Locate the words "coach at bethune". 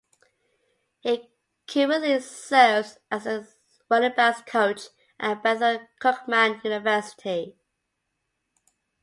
4.51-5.89